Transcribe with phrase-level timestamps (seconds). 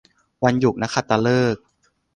[0.43, 1.61] วันหยุดนักขัตฤกษ์